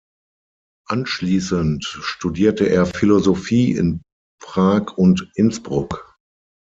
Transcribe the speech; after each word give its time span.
Anschließend 0.87 1.83
studierte 1.85 2.65
er 2.67 2.87
Philosophie 2.87 3.73
in 3.73 4.01
Prag 4.41 4.97
und 4.97 5.29
Innsbruck. 5.35 6.17